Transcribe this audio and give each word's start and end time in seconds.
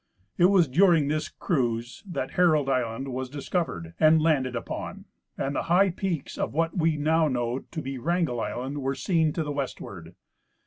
It 0.39 0.45
was 0.45 0.67
during 0.67 1.09
this 1.09 1.29
cruise 1.29 2.01
that 2.07 2.31
Herald 2.31 2.67
island 2.67 3.09
was 3.13 3.29
discovered 3.29 3.93
and 3.99 4.19
landed 4.19 4.55
upon, 4.55 5.05
and 5.37 5.55
the 5.55 5.61
high 5.69 5.91
peaks 5.91 6.39
of 6.39 6.55
what 6.55 6.75
we 6.75 6.97
now 6.97 7.27
know 7.27 7.59
to 7.69 7.81
be 7.83 7.99
Wrangell 7.99 8.41
island 8.41 8.79
were 8.79 8.95
seen 8.95 9.31
to 9.33 9.43
the 9.43 9.51
westward. 9.51 10.15